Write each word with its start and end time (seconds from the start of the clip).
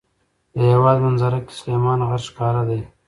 د 0.55 0.55
هېواد 0.71 0.97
منظره 1.05 1.39
کې 1.45 1.53
سلیمان 1.59 1.99
غر 2.07 2.21
ښکاره 2.27 2.63
دی. 2.69 2.81